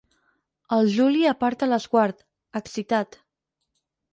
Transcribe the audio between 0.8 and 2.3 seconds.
Juli aparta l'esguard,